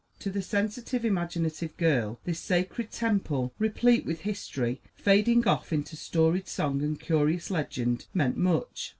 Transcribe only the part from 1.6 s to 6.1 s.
girl this sacred temple, replete with history, fading off into